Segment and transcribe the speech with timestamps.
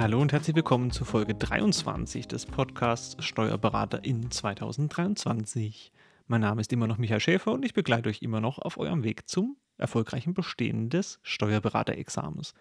[0.00, 5.92] Hallo und herzlich willkommen zu Folge 23 des Podcasts Steuerberater in 2023.
[6.26, 9.04] Mein Name ist immer noch Michael Schäfer und ich begleite euch immer noch auf eurem
[9.04, 12.54] Weg zum erfolgreichen Bestehen des Steuerberaterexamens.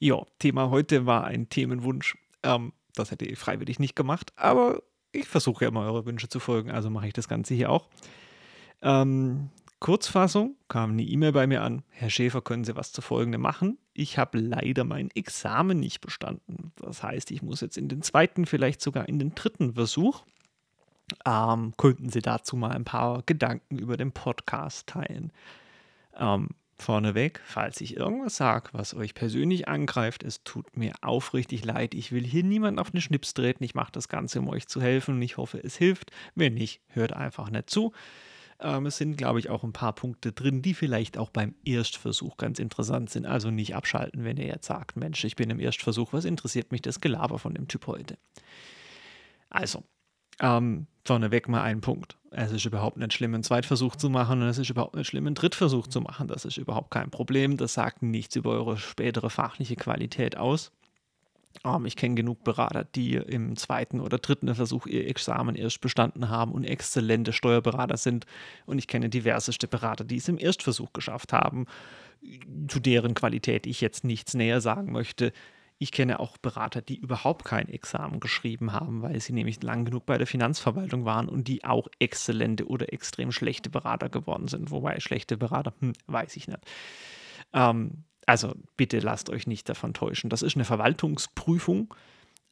[0.00, 2.18] Ja, Thema heute war ein Themenwunsch.
[2.42, 4.82] Ähm, das hätte ich freiwillig nicht gemacht, aber
[5.12, 7.86] ich versuche ja immer eure Wünsche zu folgen, also mache ich das Ganze hier auch.
[8.82, 9.50] Ähm,
[9.82, 11.82] Kurzfassung kam eine E-Mail bei mir an.
[11.90, 13.78] Herr Schäfer, können Sie was zu folgendem machen?
[13.94, 16.70] Ich habe leider mein Examen nicht bestanden.
[16.76, 20.22] Das heißt, ich muss jetzt in den zweiten, vielleicht sogar in den dritten Versuch.
[21.26, 25.32] Ähm, könnten Sie dazu mal ein paar Gedanken über den Podcast teilen?
[26.16, 31.94] Ähm, vorneweg, falls ich irgendwas sage, was euch persönlich angreift, es tut mir aufrichtig leid.
[31.94, 33.64] Ich will hier niemanden auf den Schnips treten.
[33.64, 35.20] Ich mache das Ganze, um euch zu helfen.
[35.22, 36.12] Ich hoffe, es hilft.
[36.36, 37.92] Wenn nicht, hört einfach nicht zu.
[38.62, 42.36] Ähm, es sind, glaube ich, auch ein paar Punkte drin, die vielleicht auch beim Erstversuch
[42.36, 43.26] ganz interessant sind.
[43.26, 46.82] Also nicht abschalten, wenn ihr jetzt sagt, Mensch, ich bin im Erstversuch, was interessiert mich
[46.82, 48.16] das Gelaber von dem Typ heute?
[49.50, 49.82] Also,
[50.40, 52.16] ähm, vorneweg mal ein Punkt.
[52.30, 55.26] Es ist überhaupt nicht schlimm, einen Zweitversuch zu machen und es ist überhaupt nicht schlimm,
[55.26, 56.28] einen Drittversuch zu machen.
[56.28, 57.56] Das ist überhaupt kein Problem.
[57.56, 60.72] Das sagt nichts über eure spätere fachliche Qualität aus.
[61.64, 66.28] Um, ich kenne genug Berater, die im zweiten oder dritten Versuch ihr Examen erst bestanden
[66.28, 68.26] haben und exzellente Steuerberater sind.
[68.66, 71.66] Und ich kenne diverseste Berater, die es im Erstversuch geschafft haben,
[72.68, 75.32] zu deren Qualität ich jetzt nichts näher sagen möchte.
[75.78, 80.06] Ich kenne auch Berater, die überhaupt kein Examen geschrieben haben, weil sie nämlich lang genug
[80.06, 84.70] bei der Finanzverwaltung waren und die auch exzellente oder extrem schlechte Berater geworden sind.
[84.70, 86.60] Wobei schlechte Berater, hm, weiß ich nicht.
[87.52, 90.30] Ähm, also bitte lasst euch nicht davon täuschen.
[90.30, 91.94] Das ist eine Verwaltungsprüfung,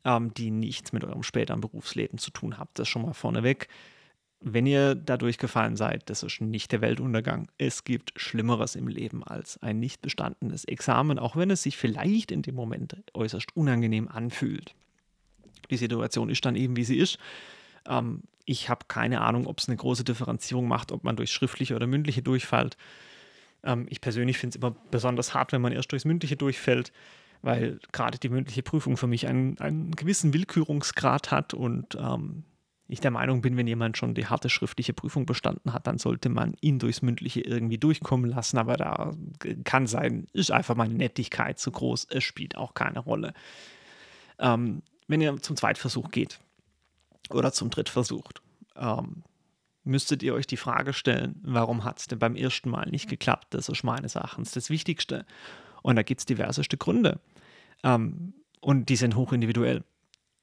[0.04, 2.68] ähm, die nichts mit eurem späteren Berufsleben zu tun hat.
[2.74, 3.68] Das schon mal vorneweg.
[4.42, 7.50] Wenn ihr dadurch gefallen seid, das ist nicht der Weltuntergang.
[7.58, 12.32] Es gibt Schlimmeres im Leben als ein nicht bestandenes Examen, auch wenn es sich vielleicht
[12.32, 14.74] in dem Moment äußerst unangenehm anfühlt.
[15.70, 17.18] Die Situation ist dann eben, wie sie ist.
[17.86, 21.76] Ähm, ich habe keine Ahnung, ob es eine große Differenzierung macht, ob man durch schriftliche
[21.76, 22.78] oder mündliche durchfällt.
[23.64, 26.92] Ähm, ich persönlich finde es immer besonders hart, wenn man erst durchs Mündliche durchfällt,
[27.42, 32.44] weil gerade die mündliche Prüfung für mich einen, einen gewissen Willkürungsgrad hat und ähm,
[32.92, 36.28] ich der Meinung bin, wenn jemand schon die harte schriftliche Prüfung bestanden hat, dann sollte
[36.28, 38.58] man ihn durchs Mündliche irgendwie durchkommen lassen.
[38.58, 39.12] Aber da
[39.64, 42.08] kann sein, ist einfach meine Nettigkeit zu groß.
[42.10, 43.32] Es spielt auch keine Rolle.
[44.40, 46.40] Ähm, wenn ihr zum Zweitversuch geht
[47.30, 48.32] oder zum Drittversuch,
[48.76, 49.22] ähm,
[49.84, 53.48] müsstet ihr euch die Frage stellen, warum hat es denn beim ersten Mal nicht geklappt?
[53.50, 55.24] Das ist meines Erachtens das Wichtigste.
[55.82, 57.20] Und da gibt es diverseste Gründe.
[57.82, 59.84] Ähm, und die sind hochindividuell.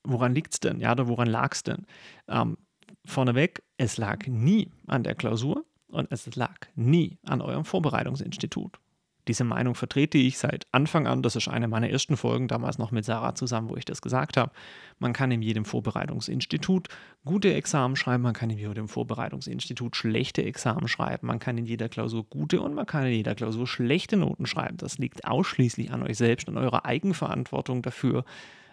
[0.03, 0.79] Woran liegt es denn?
[0.79, 1.85] Ja, oder woran lag es denn?
[2.27, 2.57] Ähm,
[3.05, 8.79] vorneweg, es lag nie an der Klausur und es lag nie an eurem Vorbereitungsinstitut.
[9.27, 11.21] Diese Meinung vertrete ich seit Anfang an.
[11.21, 14.37] Das ist eine meiner ersten Folgen, damals noch mit Sarah zusammen, wo ich das gesagt
[14.37, 14.51] habe.
[14.99, 16.87] Man kann in jedem Vorbereitungsinstitut
[17.25, 21.89] gute Examen schreiben, man kann in jedem Vorbereitungsinstitut schlechte Examen schreiben, man kann in jeder
[21.89, 24.77] Klausur gute und man kann in jeder Klausur schlechte Noten schreiben.
[24.77, 28.23] Das liegt ausschließlich an euch selbst und eurer Eigenverantwortung dafür,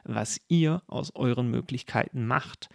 [0.04, 2.69] was ihr aus euren Möglichkeiten macht.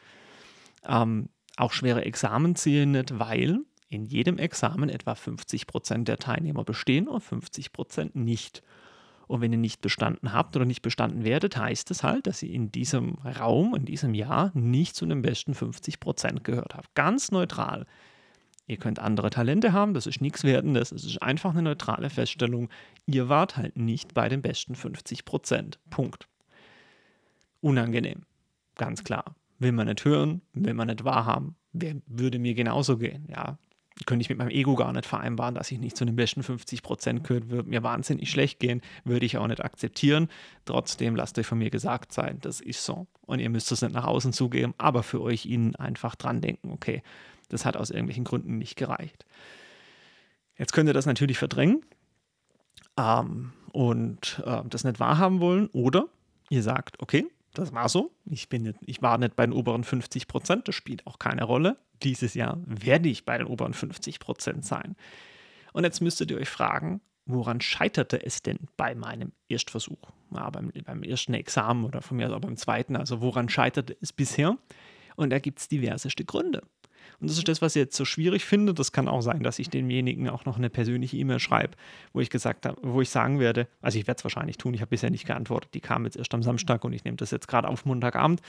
[0.85, 6.63] Ähm, auch schwere Examen zählen nicht, weil in jedem Examen etwa 50 Prozent der Teilnehmer
[6.63, 8.61] bestehen und 50 Prozent nicht.
[9.27, 12.51] Und wenn ihr nicht bestanden habt oder nicht bestanden werdet, heißt es halt, dass ihr
[12.51, 16.94] in diesem Raum, in diesem Jahr nicht zu den besten 50 Prozent gehört habt.
[16.95, 17.85] Ganz neutral.
[18.66, 22.69] Ihr könnt andere Talente haben, das ist nichts Wertendes, es ist einfach eine neutrale Feststellung.
[23.07, 25.79] Ihr wart halt nicht bei den besten 50 Prozent.
[25.89, 26.27] Punkt.
[27.61, 28.23] Unangenehm.
[28.75, 29.35] Ganz klar.
[29.57, 31.56] Will man nicht hören, will man nicht wahrhaben.
[31.73, 33.27] Wer würde mir genauso gehen?
[33.29, 33.57] Ja,
[34.09, 36.81] könnte ich mit meinem Ego gar nicht vereinbaren, dass ich nicht zu den besten 50
[36.81, 40.30] Prozent gehört, würde mir wahnsinnig schlecht gehen, würde ich auch nicht akzeptieren.
[40.66, 43.06] Trotzdem lasst euch von mir gesagt sein, das ist so.
[43.28, 46.72] Und ihr müsst es nicht nach außen zugeben, aber für euch ihnen einfach dran denken,
[46.72, 47.03] okay,
[47.50, 49.28] das hat aus irgendwelchen Gründen nicht gereicht.
[50.57, 51.86] Jetzt könnt ihr das natürlich verdrängen
[52.98, 56.07] ähm, und äh, das nicht wahrhaben wollen oder
[56.50, 58.12] ihr sagt, okay, das war so.
[58.25, 61.44] Ich, bin nicht, ich war nicht bei den oberen 50 Prozent, das spielt auch keine
[61.44, 61.78] Rolle.
[62.04, 64.96] Dieses Jahr werde ich bei den oberen 50 Prozent sein.
[65.74, 70.12] Und jetzt müsstet ihr euch fragen, woran scheiterte es denn bei meinem Erstversuch?
[70.34, 72.96] Ja, beim, beim ersten Examen oder von mir auch beim zweiten.
[72.96, 74.57] Also woran scheiterte es bisher?
[75.16, 76.62] Und da gibt es diverseste Gründe.
[77.19, 78.74] Und das ist das, was ich jetzt so schwierig finde.
[78.74, 81.75] Das kann auch sein, dass ich demjenigen auch noch eine persönliche E-Mail schreibe,
[82.13, 84.81] wo ich gesagt habe, wo ich sagen werde, also ich werde es wahrscheinlich tun, ich
[84.81, 87.48] habe bisher nicht geantwortet, die kam jetzt erst am Samstag und ich nehme das jetzt
[87.48, 88.42] gerade auf Montagabend.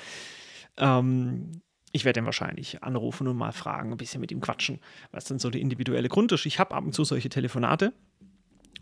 [0.77, 4.79] Ähm, ich werde ihn wahrscheinlich anrufen und mal fragen, ein bisschen mit ihm quatschen,
[5.11, 6.47] was denn so der individuelle Grund ist.
[6.47, 7.93] Ich habe ab und zu solche Telefonate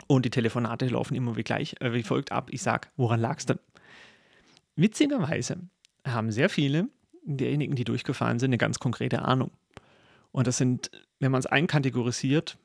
[0.07, 2.49] und die Telefonate laufen immer wie gleich, äh, wie folgt ab.
[2.51, 3.59] Ich sage, woran lag es denn?
[4.79, 5.57] witzigerweise
[6.05, 6.89] haben sehr viele
[7.23, 9.51] derjenigen, die durchgefallen sind, eine ganz konkrete Ahnung.
[10.31, 10.89] Und das sind,
[11.19, 12.57] wenn man es einkategorisiert,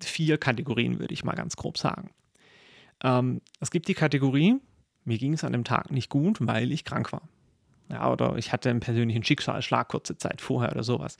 [0.00, 2.10] vier Kategorien, würde ich mal ganz grob sagen.
[3.02, 4.56] Ähm, es gibt die Kategorie,
[5.04, 7.22] mir ging es an dem Tag nicht gut, weil ich krank war.
[7.88, 11.16] Ja, oder ich hatte einen persönlichen Schicksalsschlag kurze Zeit vorher oder sowas.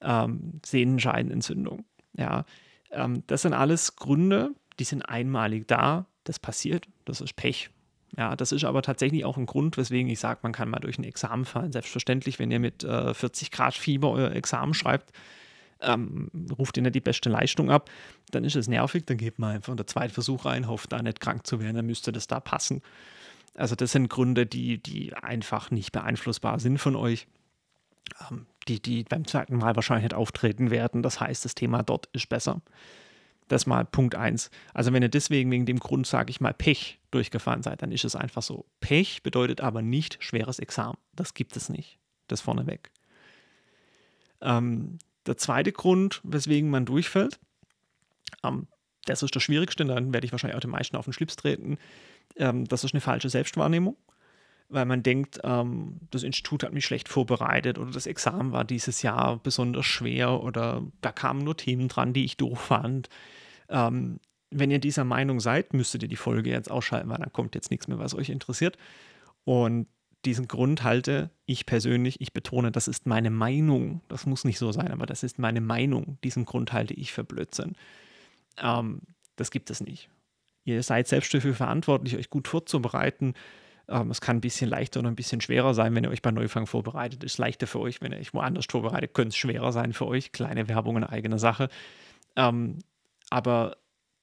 [0.00, 1.84] Ähm, Sehnenscheidenentzündung.
[2.16, 2.44] Ja,
[2.90, 6.06] ähm, das sind alles Gründe, die sind einmalig da.
[6.24, 7.70] Das passiert, das ist Pech.
[8.16, 10.98] Ja, das ist aber tatsächlich auch ein Grund, weswegen ich sage, man kann mal durch
[10.98, 11.72] ein Examen fallen.
[11.72, 15.12] Selbstverständlich, wenn ihr mit äh, 40 Grad Fieber euer Examen schreibt,
[15.80, 17.90] ähm, ruft ihr nicht die beste Leistung ab,
[18.30, 21.20] dann ist es nervig, dann gebt man einfach einen zweiten Versuch rein, hofft da nicht
[21.20, 22.82] krank zu werden, dann müsste das da passen.
[23.54, 27.26] Also das sind Gründe, die, die einfach nicht beeinflussbar sind von euch,
[28.30, 31.02] ähm, die, die beim zweiten Mal wahrscheinlich nicht auftreten werden.
[31.02, 32.62] Das heißt, das Thema dort ist besser.
[33.48, 34.50] Das mal Punkt 1.
[34.72, 38.04] Also wenn ihr deswegen wegen dem Grund, sage ich mal, Pech durchgefahren seid, dann ist
[38.04, 38.64] es einfach so.
[38.80, 40.96] Pech bedeutet aber nicht schweres Examen.
[41.14, 41.98] Das gibt es nicht.
[42.28, 42.90] Das vorneweg.
[44.40, 47.38] Ähm, der zweite Grund, weswegen man durchfällt,
[48.42, 48.66] ähm,
[49.04, 51.78] das ist der schwierigste, dann werde ich wahrscheinlich auch den meisten auf den Schlips treten,
[52.36, 53.96] ähm, das ist eine falsche Selbstwahrnehmung,
[54.68, 59.02] weil man denkt, ähm, das Institut hat mich schlecht vorbereitet oder das Examen war dieses
[59.02, 63.08] Jahr besonders schwer oder da kamen nur Themen dran, die ich doof fand.
[63.68, 64.18] Ähm,
[64.50, 67.70] wenn ihr dieser Meinung seid, müsstet ihr die Folge jetzt ausschalten, weil dann kommt jetzt
[67.70, 68.76] nichts mehr, was euch interessiert.
[69.44, 69.86] Und
[70.24, 74.70] diesen Grund halte ich persönlich, ich betone, das ist meine Meinung, das muss nicht so
[74.70, 77.74] sein, aber das ist meine Meinung, diesen Grund halte ich für Blödsinn.
[78.58, 79.02] Ähm,
[79.36, 80.08] das gibt es nicht.
[80.64, 83.34] Ihr seid selbst dafür verantwortlich, euch gut vorzubereiten.
[83.88, 86.30] Ähm, es kann ein bisschen leichter oder ein bisschen schwerer sein, wenn ihr euch bei
[86.30, 87.24] Neufang vorbereitet.
[87.24, 90.32] Ist leichter für euch, wenn ihr euch woanders vorbereitet, könnte es schwerer sein für euch.
[90.32, 91.68] Kleine Werbung in eigener Sache.
[92.36, 92.78] Ähm,
[93.30, 93.76] aber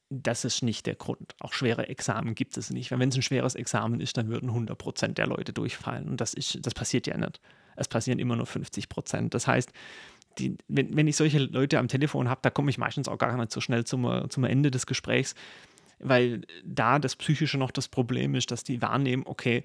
[0.09, 1.35] das ist nicht der Grund.
[1.39, 2.91] Auch schwere Examen gibt es nicht.
[2.91, 6.09] Wenn es ein schweres Examen ist, dann würden 100% der Leute durchfallen.
[6.09, 7.39] Und das, ist, das passiert ja nicht.
[7.75, 9.29] Es passieren immer nur 50%.
[9.29, 9.71] Das heißt,
[10.37, 13.35] die, wenn, wenn ich solche Leute am Telefon habe, da komme ich meistens auch gar
[13.35, 15.35] nicht so schnell zum, zum Ende des Gesprächs,
[15.99, 19.63] weil da das Psychische noch das Problem ist, dass die wahrnehmen, okay,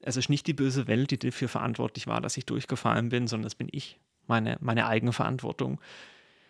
[0.00, 3.44] es ist nicht die böse Welt, die dafür verantwortlich war, dass ich durchgefallen bin, sondern
[3.44, 5.80] das bin ich, meine, meine eigene Verantwortung.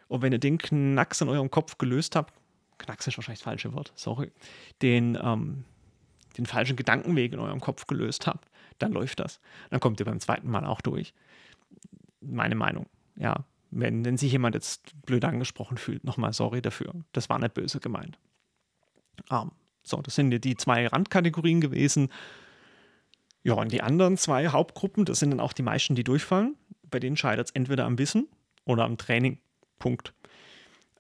[0.09, 2.35] Und wenn ihr den Knacks in eurem Kopf gelöst habt,
[2.79, 4.33] Knacks ist wahrscheinlich das falsche Wort, sorry,
[4.83, 5.65] den, ähm,
[6.37, 9.41] den falschen Gedankenweg in eurem Kopf gelöst habt, dann läuft das.
[9.71, 11.15] Dann kommt ihr beim zweiten Mal auch durch.
[12.21, 12.87] Meine Meinung,
[13.17, 13.45] ja.
[13.77, 16.93] Wenn, wenn sich jemand jetzt blöd angesprochen fühlt, nochmal sorry dafür.
[17.13, 18.19] Das war nicht böse gemeint.
[19.31, 19.51] Um,
[19.83, 22.09] so, das sind die zwei Randkategorien gewesen.
[23.43, 26.57] Ja, und die anderen zwei Hauptgruppen, das sind dann auch die meisten, die durchfallen.
[26.91, 28.29] Bei denen scheitert es entweder am Wissen
[28.65, 29.39] oder am Training.
[29.79, 30.15] Punkt.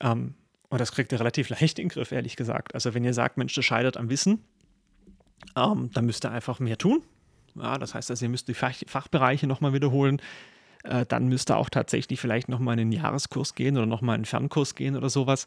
[0.00, 0.35] Ähm,
[0.69, 2.75] und das kriegt ihr relativ leicht in den Griff, ehrlich gesagt.
[2.75, 4.44] Also wenn ihr sagt, Mensch, das scheitert am Wissen,
[5.56, 7.03] ähm, dann müsst ihr einfach mehr tun.
[7.55, 10.20] Ja, das heißt, also ihr müsst die Fach Fachbereiche nochmal wiederholen.
[10.84, 14.20] Äh, dann müsst ihr auch tatsächlich vielleicht nochmal in einen Jahreskurs gehen oder nochmal in
[14.20, 15.46] einen Fernkurs gehen oder sowas.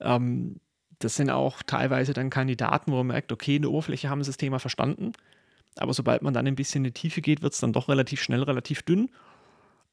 [0.00, 0.60] Ähm,
[0.98, 4.30] das sind auch teilweise dann Kandidaten, wo man merkt, okay, in der Oberfläche haben sie
[4.30, 5.12] das Thema verstanden.
[5.76, 8.22] Aber sobald man dann ein bisschen in die Tiefe geht, wird es dann doch relativ
[8.22, 9.10] schnell relativ dünn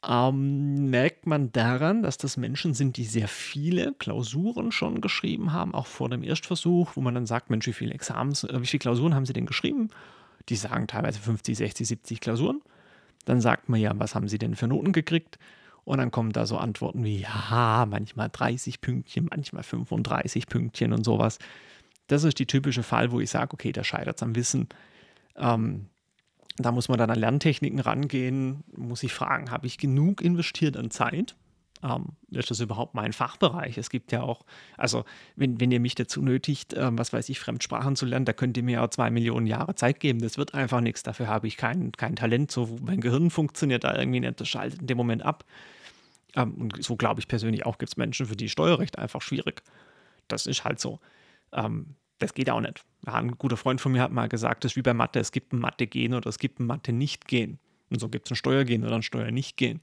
[0.07, 5.75] ähm, merkt man daran, dass das Menschen sind, die sehr viele Klausuren schon geschrieben haben,
[5.75, 8.79] auch vor dem Erstversuch, wo man dann sagt, Mensch, wie viele Examens, äh, wie viele
[8.79, 9.89] Klausuren haben sie denn geschrieben?
[10.49, 12.61] Die sagen teilweise 50, 60, 70 Klausuren.
[13.25, 15.37] Dann sagt man ja, was haben sie denn für Noten gekriegt?
[15.83, 21.03] Und dann kommen da so Antworten wie, ja, manchmal 30 Pünktchen, manchmal 35 Pünktchen und
[21.03, 21.39] sowas.
[22.07, 24.67] Das ist die typische Fall, wo ich sage, okay, da scheitert es am Wissen.
[25.35, 25.87] Ähm,
[26.57, 30.91] da muss man dann an Lerntechniken rangehen, muss ich fragen, habe ich genug investiert an
[30.91, 31.35] Zeit?
[31.83, 33.77] Ähm, ist das überhaupt mein Fachbereich?
[33.77, 34.45] Es gibt ja auch,
[34.77, 35.03] also
[35.35, 38.55] wenn, wenn ihr mich dazu nötigt, ähm, was weiß ich, Fremdsprachen zu lernen, da könnt
[38.57, 40.19] ihr mir auch zwei Millionen Jahre Zeit geben.
[40.19, 41.03] Das wird einfach nichts.
[41.03, 42.51] Dafür habe ich kein, kein Talent.
[42.51, 44.39] So, mein Gehirn funktioniert da irgendwie nicht.
[44.39, 45.43] Das schaltet in dem Moment ab.
[46.35, 49.63] Ähm, und so glaube ich persönlich auch, gibt es Menschen, für die Steuerrecht einfach schwierig.
[50.27, 50.99] Das ist halt so.
[51.51, 52.85] Ähm, das geht auch nicht.
[53.05, 55.31] Ja, ein guter Freund von mir hat mal gesagt, das ist wie bei Mathe, es
[55.31, 57.57] gibt ein Mathe-Gen oder es gibt ein Mathe-Nicht-Gen.
[57.89, 59.81] Und so gibt es ein Steuergen oder ein Steuer-Nicht-Gen.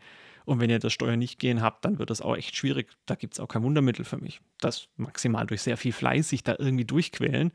[0.49, 2.89] Und wenn ihr das Steuer-Nicht-Gen habt, dann wird das auch echt schwierig.
[3.05, 4.41] Da gibt es auch kein Wundermittel für mich.
[4.61, 7.53] Das maximal durch sehr viel Fleiß sich da irgendwie durchquälen.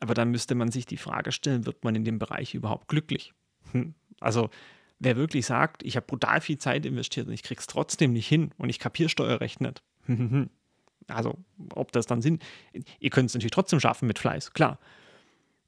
[0.00, 3.34] Aber dann müsste man sich die Frage stellen, wird man in dem Bereich überhaupt glücklich?
[3.72, 3.92] Hm.
[4.20, 4.48] Also
[4.98, 8.52] wer wirklich sagt, ich habe brutal viel Zeit investiert und ich krieg's trotzdem nicht hin
[8.56, 9.82] und ich kapiere Steuerrecht nicht,
[11.08, 11.36] Also,
[11.74, 12.38] ob das dann Sinn,
[13.00, 14.78] ihr könnt es natürlich trotzdem schaffen mit Fleiß, klar.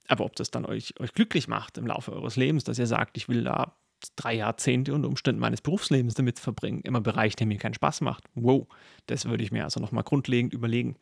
[0.08, 3.18] Aber ob das dann euch, euch glücklich macht im Laufe eures Lebens, dass ihr sagt,
[3.18, 3.76] ich will da
[4.14, 8.24] drei Jahrzehnte unter Umständen meines Berufslebens damit verbringen, immer Bereich, der mir keinen Spaß macht.
[8.34, 8.66] Wow,
[9.06, 10.96] das würde ich mir also nochmal grundlegend überlegen.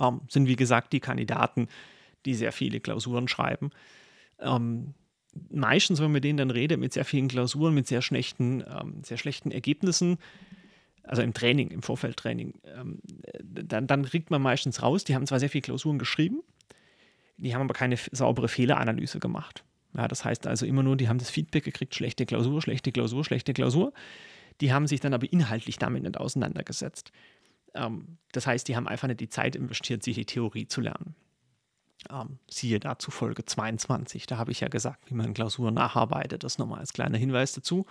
[0.00, 1.68] Ähm, sind wie gesagt die Kandidaten,
[2.26, 3.70] die sehr viele Klausuren schreiben.
[4.38, 4.94] Ähm,
[5.50, 9.02] meistens, wenn man mit denen dann redet, mit sehr vielen Klausuren, mit sehr schlechten, ähm,
[9.04, 10.18] sehr schlechten Ergebnissen,
[11.02, 13.00] also im Training, im Vorfeldtraining, ähm,
[13.42, 16.42] dann, dann kriegt man meistens raus, die haben zwar sehr viele Klausuren geschrieben,
[17.36, 19.64] die haben aber keine saubere Fehleranalyse gemacht.
[19.96, 23.24] Ja, das heißt also immer nur, die haben das Feedback gekriegt, schlechte Klausur, schlechte Klausur,
[23.24, 23.92] schlechte Klausur.
[24.60, 27.12] Die haben sich dann aber inhaltlich damit nicht auseinandergesetzt.
[27.74, 31.14] Ähm, das heißt, die haben einfach nicht die Zeit investiert, sich die Theorie zu lernen.
[32.10, 36.44] Ähm, siehe dazu Folge 22, da habe ich ja gesagt, wie man Klausuren nacharbeitet.
[36.44, 37.86] Das nochmal als kleiner Hinweis dazu.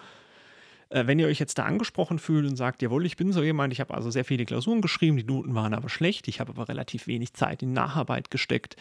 [0.89, 3.74] Äh, wenn ihr euch jetzt da angesprochen fühlt und sagt, jawohl, ich bin so jemand,
[3.74, 6.68] ich habe also sehr viele Klausuren geschrieben, die Noten waren aber schlecht, ich habe aber
[6.68, 8.75] relativ wenig Zeit in Nacharbeit gesteckt,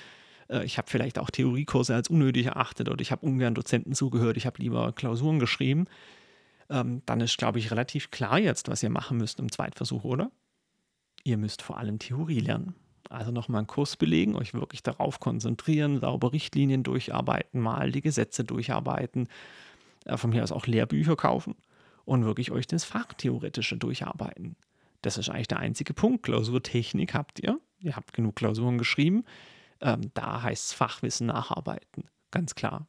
[0.49, 4.37] äh, ich habe vielleicht auch Theoriekurse als unnötig erachtet oder ich habe ungern Dozenten zugehört,
[4.37, 5.87] ich habe lieber Klausuren geschrieben,
[6.71, 10.31] ähm, dann ist, glaube ich, relativ klar jetzt, was ihr machen müsst im Zweitversuch, oder?
[11.25, 12.75] Ihr müsst vor allem Theorie lernen.
[13.11, 18.45] Also nochmal einen Kurs belegen, euch wirklich darauf konzentrieren, sauber Richtlinien durcharbeiten, mal die Gesetze
[18.45, 19.29] durcharbeiten,
[20.05, 21.55] äh, von mir aus auch Lehrbücher kaufen
[22.05, 24.57] und wirklich euch das Fachtheoretische durcharbeiten.
[25.03, 26.25] Das ist eigentlich der einzige Punkt.
[26.25, 27.61] Klausurtechnik habt ihr.
[27.81, 29.25] Ihr habt genug Klausuren geschrieben.
[29.81, 32.05] Ähm, da heißt es Fachwissen nacharbeiten.
[32.31, 32.87] Ganz klar.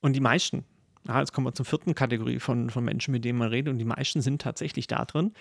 [0.00, 0.64] Und die meisten,
[1.06, 3.72] ja, jetzt kommen wir zur vierten Kategorie von, von Menschen, mit denen man redet.
[3.72, 5.32] Und die meisten sind tatsächlich da drin.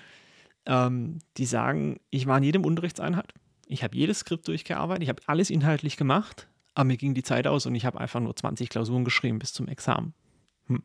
[0.66, 3.34] Ähm, die sagen, ich war in jedem Unterrichtseinheit.
[3.66, 5.04] Ich habe jedes Skript durchgearbeitet.
[5.04, 6.48] Ich habe alles inhaltlich gemacht.
[6.74, 9.54] Aber mir ging die Zeit aus und ich habe einfach nur 20 Klausuren geschrieben bis
[9.54, 10.14] zum Examen.
[10.68, 10.84] Hm.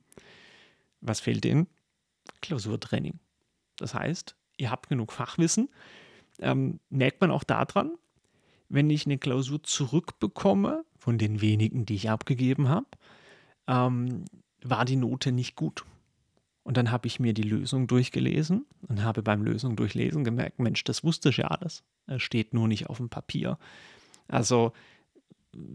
[1.01, 1.69] Was fehlt denen?
[2.43, 3.21] Klausurtraining.
[3.77, 5.69] Das heißt, ihr habt genug Fachwissen.
[6.41, 7.97] Ähm, merkt man auch daran,
[8.69, 12.87] wenn ich eine Klausur zurückbekomme, von den wenigen, die ich abgegeben habe,
[13.69, 14.25] ähm,
[14.63, 15.85] war die Note nicht gut.
[16.65, 20.83] Und dann habe ich mir die Lösung durchgelesen und habe beim Lösung durchlesen gemerkt, Mensch,
[20.83, 21.85] das wusste ich ja alles.
[22.09, 23.57] Es steht nur nicht auf dem Papier.
[24.27, 24.73] Also,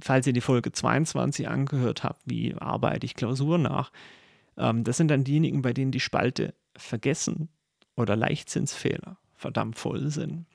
[0.02, 3.94] falls ihr die Folge 22 angehört habt, wie arbeite ich Klausur nach,
[4.58, 7.48] ähm, das sind dann diejenigen, bei denen die Spalte vergessen
[7.96, 10.46] oder Leichtsinnsfehler verdammt voll sind.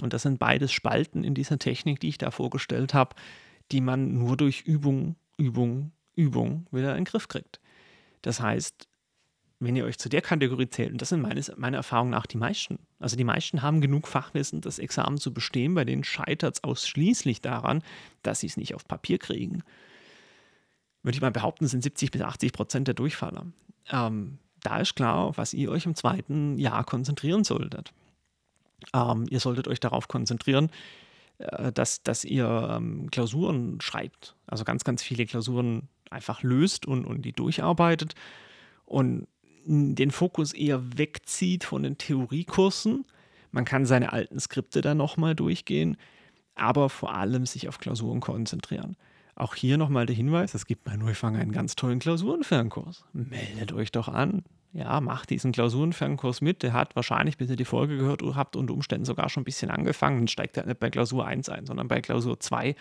[0.00, 3.16] Und das sind beides Spalten in dieser Technik, die ich da vorgestellt habe,
[3.72, 7.60] die man nur durch Übung, Übung, Übung wieder in den Griff kriegt.
[8.22, 8.88] Das heißt,
[9.58, 12.36] wenn ihr euch zu der Kategorie zählt, und das sind meines, meiner Erfahrung nach die
[12.36, 16.64] meisten, also die meisten haben genug Fachwissen, das Examen zu bestehen, bei denen scheitert es
[16.64, 17.82] ausschließlich daran,
[18.22, 19.62] dass sie es nicht auf Papier kriegen
[21.06, 23.46] würde ich mal behaupten, sind 70 bis 80 Prozent der Durchfaller.
[23.90, 27.92] Ähm, da ist klar, was ihr euch im zweiten Jahr konzentrieren solltet.
[28.94, 30.70] Ähm, ihr solltet euch darauf konzentrieren,
[31.38, 34.36] äh, dass, dass ihr ähm, Klausuren schreibt.
[34.46, 38.14] Also ganz, ganz viele Klausuren einfach löst und, und die durcharbeitet
[38.84, 39.26] und
[39.66, 43.04] den Fokus eher wegzieht von den Theoriekursen.
[43.50, 45.96] Man kann seine alten Skripte dann nochmal durchgehen,
[46.54, 48.96] aber vor allem sich auf Klausuren konzentrieren.
[49.34, 53.04] Auch hier nochmal der Hinweis: Es gibt bei Neufang einen ganz tollen Klausurenfernkurs.
[53.12, 54.44] Meldet euch doch an.
[54.72, 56.62] Ja, macht diesen Klausurenfernkurs mit.
[56.62, 59.70] Der hat wahrscheinlich, bis ihr die Folge gehört habt, unter Umständen sogar schon ein bisschen
[59.70, 60.18] angefangen.
[60.18, 62.74] Dann steigt er nicht bei Klausur 1 ein, sondern bei Klausur 2.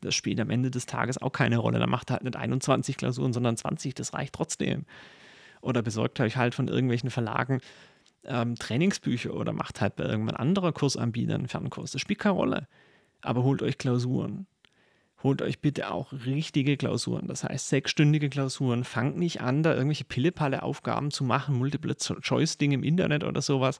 [0.00, 1.78] Das spielt am Ende des Tages auch keine Rolle.
[1.78, 3.94] Da macht er halt nicht 21 Klausuren, sondern 20.
[3.94, 4.86] Das reicht trotzdem.
[5.60, 7.60] Oder besorgt euch halt von irgendwelchen Verlagen
[8.24, 11.92] ähm, Trainingsbücher oder macht halt bei irgendwann anderer Kursanbieter einen Fernkurs.
[11.92, 12.68] Das spielt keine Rolle.
[13.20, 14.46] Aber holt euch Klausuren
[15.22, 17.28] holt euch bitte auch richtige Klausuren.
[17.28, 18.84] Das heißt, sechsstündige Klausuren.
[18.84, 23.78] Fangt nicht an, da irgendwelche Pillepalle-Aufgaben zu machen, Multiple-Choice-Dinge im Internet oder sowas.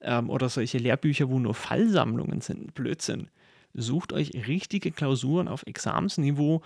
[0.00, 2.74] Ähm, oder solche Lehrbücher, wo nur Fallsammlungen sind.
[2.74, 3.28] Blödsinn.
[3.74, 6.62] Sucht euch richtige Klausuren auf Examensniveau.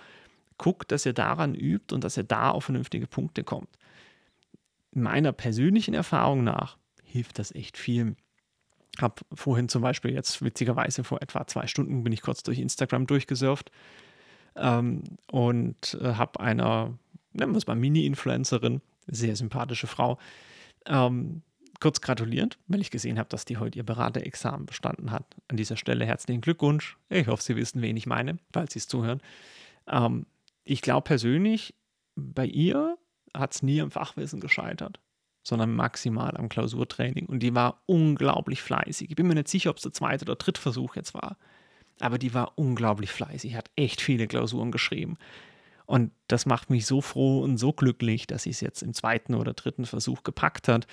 [0.59, 3.69] Guckt, dass ihr daran übt und dass ihr da auf vernünftige Punkte kommt.
[4.93, 8.17] Meiner persönlichen Erfahrung nach hilft das echt viel
[8.99, 13.06] habe vorhin zum Beispiel jetzt witzigerweise vor etwa zwei Stunden bin ich kurz durch Instagram
[13.06, 13.70] durchgesurft
[14.56, 16.99] ähm, und äh, habe einer,
[17.32, 20.18] nennen wir es mal Mini-Influencerin, sehr sympathische Frau,
[20.87, 21.42] ähm,
[21.80, 25.25] kurz gratuliert, weil ich gesehen habe, dass die heute ihr Beraterexamen bestanden hat.
[25.49, 26.99] An dieser Stelle herzlichen Glückwunsch.
[27.09, 29.20] Ich hoffe, Sie wissen, wen ich meine, falls Sie es zuhören.
[29.88, 30.26] Ähm,
[30.64, 31.75] ich glaube persönlich,
[32.16, 32.99] bei ihr
[33.32, 35.00] hat es nie am Fachwissen gescheitert
[35.50, 37.26] sondern maximal am Klausurtraining.
[37.26, 39.11] Und die war unglaublich fleißig.
[39.11, 41.37] Ich bin mir nicht sicher, ob es der zweite oder dritte Versuch jetzt war.
[41.99, 45.19] Aber die war unglaublich fleißig, hat echt viele Klausuren geschrieben.
[45.87, 49.35] Und das macht mich so froh und so glücklich, dass sie es jetzt im zweiten
[49.35, 50.87] oder dritten Versuch gepackt hat,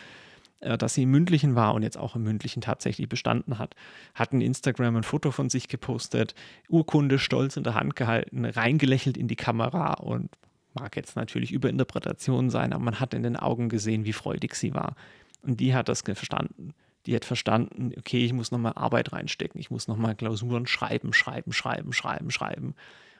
[0.59, 3.75] äh, dass sie im mündlichen war und jetzt auch im mündlichen tatsächlich bestanden hat.
[4.15, 6.33] Hat in Instagram ein Foto von sich gepostet,
[6.67, 10.31] Urkunde stolz in der Hand gehalten, reingelächelt in die Kamera und
[10.79, 14.73] mag jetzt natürlich Überinterpretation sein, aber man hat in den Augen gesehen, wie freudig sie
[14.73, 14.95] war.
[15.41, 16.73] Und die hat das verstanden.
[17.05, 21.53] Die hat verstanden, okay, ich muss nochmal Arbeit reinstecken, ich muss nochmal Klausuren schreiben, schreiben,
[21.53, 22.75] schreiben, schreiben, schreiben.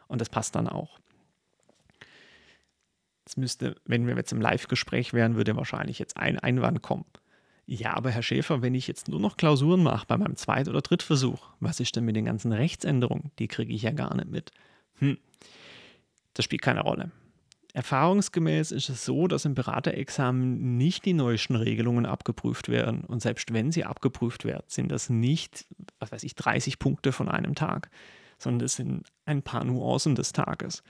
[0.07, 0.99] Und das passt dann auch.
[3.25, 7.05] Jetzt müsste, wenn wir jetzt im Live-Gespräch wären, würde wahrscheinlich jetzt ein Einwand kommen.
[7.65, 10.81] Ja, aber Herr Schäfer, wenn ich jetzt nur noch Klausuren mache bei meinem Zweit- oder
[10.81, 13.31] Drittversuch, was ist denn mit den ganzen Rechtsänderungen?
[13.39, 14.51] Die kriege ich ja gar nicht mit.
[14.99, 15.17] Hm,
[16.33, 17.11] das spielt keine Rolle.
[17.77, 23.01] Erfahrungsgemäß ist es so, dass im Beraterexamen nicht die neuesten Regelungen abgeprüft werden.
[23.01, 25.67] Und selbst wenn sie abgeprüft werden, sind das nicht,
[25.99, 27.91] was weiß ich, 30 Punkte von einem Tag,
[28.39, 30.81] sondern es sind ein paar Nuancen des Tages.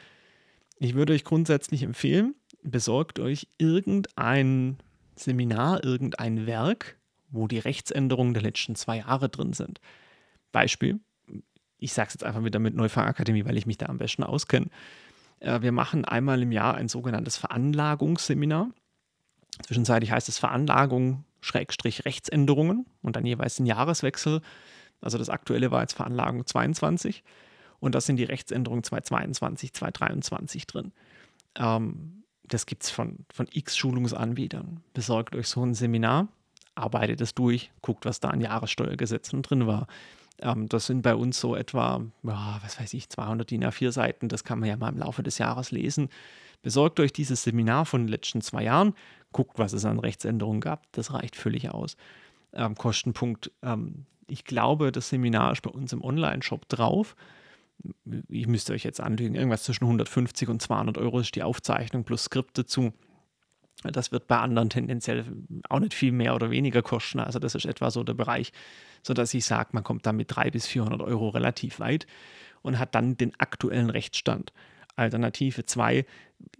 [0.79, 4.77] Ich würde euch grundsätzlich empfehlen, besorgt euch irgendein
[5.17, 6.95] Seminar, irgendein Werk,
[7.27, 9.81] wo die Rechtsänderungen der letzten zwei Jahre drin sind.
[10.53, 11.01] Beispiel,
[11.79, 14.67] ich sage es jetzt einfach wieder mit Neufang-Akademie, weil ich mich da am besten auskenne.
[15.39, 18.71] Äh, wir machen einmal im Jahr ein sogenanntes Veranlagungsseminar.
[19.63, 24.41] Zwischenzeitlich heißt es Veranlagung Schrägstrich Rechtsänderungen und dann jeweils ein Jahreswechsel.
[25.01, 27.23] Also das aktuelle war jetzt Veranlagung 22
[27.79, 30.91] und da sind die Rechtsänderungen 2022, 2023 drin.
[31.55, 34.81] Ähm, das gibt es von, von x Schulungsanbietern.
[34.93, 36.27] Besorgt euch so ein Seminar,
[36.75, 39.87] arbeitet es durch, guckt, was da an Jahressteuergesetzen drin war.
[40.41, 44.29] Ähm, das sind bei uns so etwa, ja, was weiß ich, 200 DIN A4 Seiten.
[44.29, 46.09] Das kann man ja mal im Laufe des Jahres lesen.
[46.61, 48.93] Besorgt euch dieses Seminar von den letzten zwei Jahren,
[49.31, 50.91] guckt, was es an Rechtsänderungen gab.
[50.91, 51.97] Das reicht völlig aus.
[52.53, 57.15] Ähm, Kostenpunkt, ähm, ich glaube, das Seminar ist bei uns im Online-Shop drauf
[58.29, 62.25] ich müsste euch jetzt anlegen, irgendwas zwischen 150 und 200 Euro ist die Aufzeichnung plus
[62.25, 62.93] Skript dazu.
[63.83, 65.25] Das wird bei anderen tendenziell
[65.69, 67.19] auch nicht viel mehr oder weniger kosten.
[67.19, 68.51] Also das ist etwa so der Bereich,
[69.03, 72.07] sodass ich sage, man kommt da mit 300 bis 400 Euro relativ weit
[72.63, 74.51] und hat dann den aktuellen Rechtsstand.
[74.95, 76.05] Alternative 2,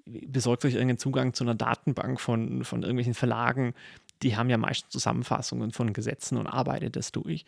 [0.06, 3.74] besorgt euch irgendeinen Zugang zu einer Datenbank von, von irgendwelchen Verlagen.
[4.22, 7.46] Die haben ja meist Zusammenfassungen von Gesetzen und arbeitet das durch.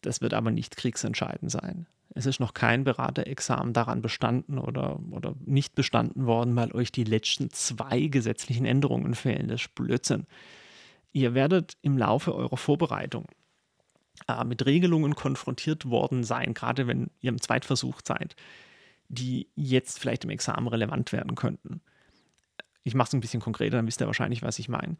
[0.00, 1.86] Das wird aber nicht kriegsentscheidend sein.
[2.14, 7.04] Es ist noch kein Beraterexamen daran bestanden oder, oder nicht bestanden worden, weil euch die
[7.04, 9.48] letzten zwei gesetzlichen Änderungen fehlen.
[9.48, 10.26] Das ist Blödsinn.
[11.12, 13.26] Ihr werdet im Laufe eurer Vorbereitung
[14.28, 18.36] äh, mit Regelungen konfrontiert worden sein, gerade wenn ihr im Zweitversuch seid,
[19.08, 21.80] die jetzt vielleicht im Examen relevant werden könnten.
[22.84, 24.96] Ich mache es ein bisschen konkreter, dann wisst ihr wahrscheinlich, was ich meine.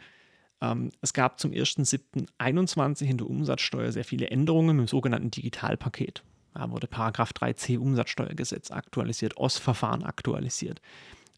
[0.61, 6.22] Ähm, es gab zum 1.7.21 in der Umsatzsteuer sehr viele Änderungen im sogenannten Digitalpaket.
[6.55, 10.81] Da wurde Paragraph 3c Umsatzsteuergesetz aktualisiert, OS-Verfahren aktualisiert.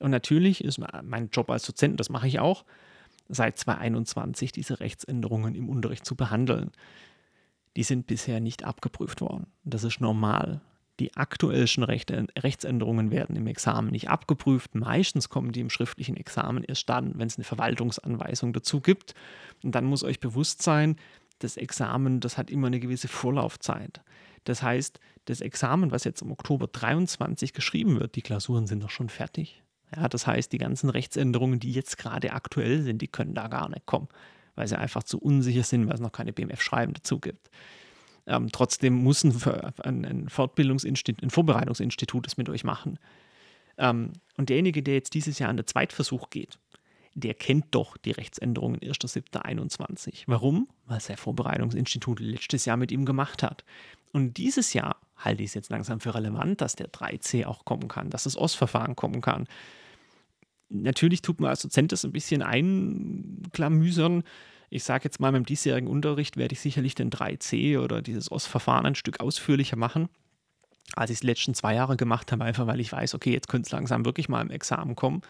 [0.00, 2.64] Und natürlich ist mein Job als Dozent, das mache ich auch,
[3.29, 6.72] seit 2021 diese Rechtsänderungen im Unterricht zu behandeln.
[7.77, 9.46] Die sind bisher nicht abgeprüft worden.
[9.64, 10.61] Das ist normal.
[11.00, 14.77] Die aktuellsten Rechte, Rechtsänderungen werden im Examen nicht abgeprüft.
[14.77, 19.14] Meistens kommen die im schriftlichen Examen erst dann, wenn es eine Verwaltungsanweisung dazu gibt.
[19.64, 20.96] Und dann muss euch bewusst sein,
[21.44, 24.00] das Examen, das hat immer eine gewisse Vorlaufzeit.
[24.44, 28.90] Das heißt, das Examen, was jetzt im Oktober 23 geschrieben wird, die Klausuren sind doch
[28.90, 29.62] schon fertig.
[29.94, 33.68] Ja, das heißt, die ganzen Rechtsänderungen, die jetzt gerade aktuell sind, die können da gar
[33.68, 34.09] nicht kommen,
[34.54, 37.50] weil sie einfach zu unsicher sind, weil es noch keine BMF-Schreiben dazu gibt.
[38.26, 42.98] Ähm, trotzdem muss ein, ein, Fortbildungsinstitut, ein Vorbereitungsinstitut das mit euch machen.
[43.76, 46.59] Ähm, und derjenige, der jetzt dieses Jahr an den Zweitversuch geht,
[47.14, 50.24] der kennt doch die Rechtsänderungen 1.7.21.
[50.27, 50.68] Warum?
[50.87, 53.64] Weil sein Vorbereitungsinstitut letztes Jahr mit ihm gemacht hat.
[54.12, 57.88] Und dieses Jahr halte ich es jetzt langsam für relevant, dass der 3C auch kommen
[57.88, 59.46] kann, dass das OS-Verfahren kommen kann.
[60.68, 64.24] Natürlich tut man als Dozent das ein bisschen einklamüsern.
[64.70, 68.87] Ich sage jetzt mal, beim diesjährigen Unterricht werde ich sicherlich den 3C oder dieses OS-Verfahren
[68.87, 70.09] ein Stück ausführlicher machen,
[70.96, 73.48] als ich es die letzten zwei Jahre gemacht habe, einfach weil ich weiß, okay, jetzt
[73.48, 75.22] könnte es langsam wirklich mal im Examen kommen.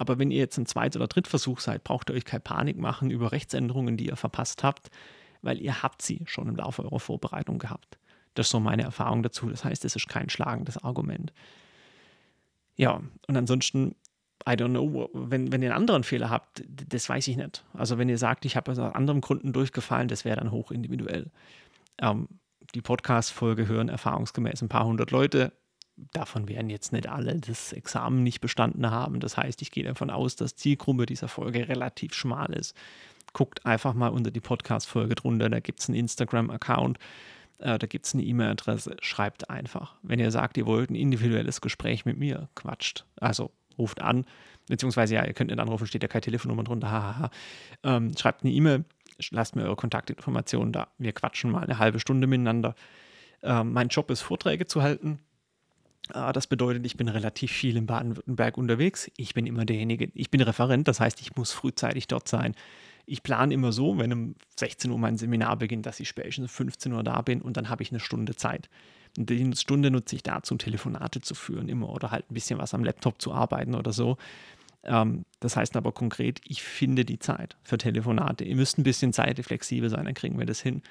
[0.00, 3.10] Aber wenn ihr jetzt im Zweit- oder Drittversuch seid, braucht ihr euch keine Panik machen
[3.10, 4.88] über Rechtsänderungen, die ihr verpasst habt,
[5.42, 7.98] weil ihr habt sie schon im Laufe eurer Vorbereitung gehabt.
[8.32, 9.50] Das ist so meine Erfahrung dazu.
[9.50, 11.34] Das heißt, es ist kein schlagendes Argument.
[12.76, 13.94] Ja, und ansonsten,
[14.48, 17.62] I don't know, wenn, wenn ihr einen anderen Fehler habt, das weiß ich nicht.
[17.74, 21.30] Also wenn ihr sagt, ich habe aus anderen Gründen durchgefallen, das wäre dann hoch individuell.
[22.00, 22.26] Ähm,
[22.74, 25.52] die Podcast-Folge hören erfahrungsgemäß ein paar hundert Leute.
[26.12, 29.20] Davon werden jetzt nicht alle das Examen nicht bestanden haben.
[29.20, 32.76] Das heißt, ich gehe davon aus, dass Zielgruppe dieser Folge relativ schmal ist.
[33.32, 36.98] Guckt einfach mal unter die Podcast-Folge drunter, da gibt es einen Instagram-Account
[37.60, 39.94] äh, da gibt es eine E-Mail-Adresse, schreibt einfach.
[40.02, 43.04] Wenn ihr sagt, ihr wollt ein individuelles Gespräch mit mir, quatscht.
[43.20, 44.24] Also ruft an,
[44.68, 47.30] beziehungsweise ja, ihr könnt nicht anrufen, steht ja keine Telefonnummer drunter.
[47.82, 48.84] Ähm, schreibt eine E-Mail,
[49.30, 50.88] lasst mir eure Kontaktinformationen da.
[50.98, 52.74] Wir quatschen mal eine halbe Stunde miteinander.
[53.42, 55.18] Ähm, mein Job ist, Vorträge zu halten.
[56.12, 59.10] Äh, das bedeutet, ich bin relativ viel in Baden-Württemberg unterwegs.
[59.16, 62.54] Ich bin immer derjenige, ich bin Referent, das heißt, ich muss frühzeitig dort sein
[63.10, 66.92] ich plane immer so, wenn um 16 Uhr mein Seminar beginnt, dass ich spätestens 15
[66.92, 68.70] Uhr da bin und dann habe ich eine Stunde Zeit.
[69.18, 72.72] Und die Stunde nutze ich dazu, Telefonate zu führen immer oder halt ein bisschen was
[72.72, 74.16] am Laptop zu arbeiten oder so.
[74.84, 78.44] Ähm, das heißt aber konkret, ich finde die Zeit für Telefonate.
[78.44, 80.82] Ihr müsst ein bisschen zeitflexibel sein, dann kriegen wir das hin.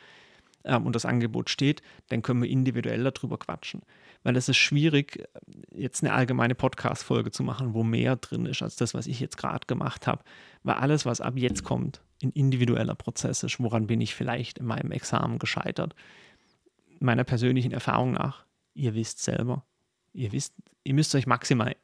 [0.69, 3.81] Ähm, und das Angebot steht, dann können wir individuell darüber quatschen.
[4.23, 5.27] Weil es ist schwierig,
[5.73, 9.37] jetzt eine allgemeine Podcast-Folge zu machen, wo mehr drin ist als das, was ich jetzt
[9.37, 10.23] gerade gemacht habe.
[10.63, 13.59] Weil alles, was ab jetzt kommt, ein individueller Prozess ist.
[13.59, 15.95] Woran bin ich vielleicht in meinem Examen gescheitert?
[16.99, 19.65] Meiner persönlichen Erfahrung nach, ihr wisst selber.
[20.13, 20.53] Ihr wisst,
[20.83, 21.75] ihr müsst euch maximal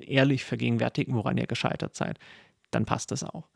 [0.00, 2.18] ehrlich vergegenwärtigen, woran ihr gescheitert seid.
[2.70, 3.48] Dann passt das auch.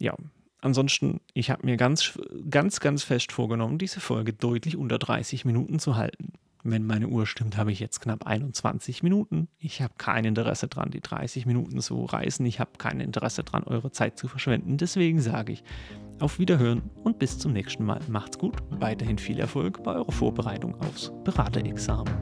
[0.00, 0.16] Ja,
[0.64, 5.78] ansonsten, ich habe mir ganz, ganz, ganz fest vorgenommen, diese Folge deutlich unter 30 Minuten
[5.78, 6.32] zu halten.
[6.66, 9.48] Wenn meine Uhr stimmt, habe ich jetzt knapp 21 Minuten.
[9.58, 12.44] Ich habe kein Interesse dran, die 30 Minuten zu reißen.
[12.46, 14.78] Ich habe kein Interesse dran, eure Zeit zu verschwenden.
[14.78, 15.62] Deswegen sage ich
[16.20, 18.00] auf Wiederhören und bis zum nächsten Mal.
[18.08, 18.56] Macht's gut.
[18.70, 22.14] Weiterhin viel Erfolg bei eurer Vorbereitung aufs Beraterexamen.